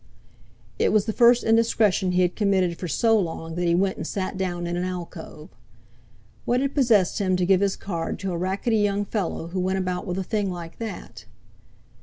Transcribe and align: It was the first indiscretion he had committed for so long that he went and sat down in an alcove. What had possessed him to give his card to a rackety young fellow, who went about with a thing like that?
It 0.79 0.91
was 0.91 1.05
the 1.05 1.13
first 1.13 1.43
indiscretion 1.43 2.13
he 2.13 2.23
had 2.23 2.35
committed 2.35 2.75
for 2.75 2.87
so 2.87 3.19
long 3.19 3.53
that 3.53 3.67
he 3.67 3.75
went 3.75 3.97
and 3.97 4.07
sat 4.07 4.35
down 4.35 4.65
in 4.65 4.75
an 4.75 4.83
alcove. 4.83 5.49
What 6.43 6.59
had 6.59 6.73
possessed 6.73 7.19
him 7.21 7.35
to 7.35 7.45
give 7.45 7.61
his 7.61 7.75
card 7.75 8.17
to 8.21 8.31
a 8.31 8.35
rackety 8.39 8.77
young 8.77 9.05
fellow, 9.05 9.49
who 9.49 9.59
went 9.59 9.77
about 9.77 10.07
with 10.07 10.17
a 10.17 10.23
thing 10.23 10.49
like 10.51 10.79
that? 10.79 11.25